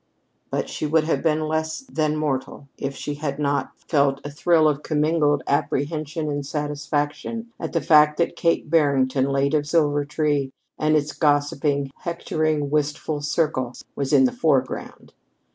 But 0.49 0.67
she 0.67 0.87
would 0.87 1.03
have 1.03 1.21
been 1.21 1.47
less 1.47 1.81
than 1.81 2.15
mortal 2.15 2.67
if 2.75 2.95
she 2.95 3.13
had 3.13 3.37
not 3.37 3.73
felt 3.87 4.19
a 4.25 4.31
thrill 4.31 4.67
of 4.67 4.81
commingled 4.81 5.43
apprehension 5.45 6.27
and 6.27 6.43
satisfaction 6.43 7.51
at 7.59 7.71
the 7.73 7.81
fact 7.81 8.17
that 8.17 8.35
Kate 8.35 8.67
Barrington, 8.67 9.25
late 9.29 9.53
of 9.53 9.67
Silvertree 9.67 10.49
and 10.79 10.95
its 10.95 11.11
gossiping, 11.13 11.91
hectoring, 11.99 12.71
wistful 12.71 13.21
circles, 13.21 13.85
was 13.95 14.11
in 14.11 14.23
the 14.23 14.31
foreground. 14.31 15.13